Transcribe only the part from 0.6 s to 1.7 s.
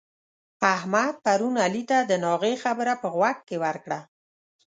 احمد پرون